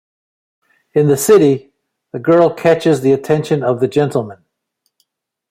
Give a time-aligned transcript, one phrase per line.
[0.95, 1.69] In the city
[2.11, 4.39] The Girl catches the attention of The Gentleman.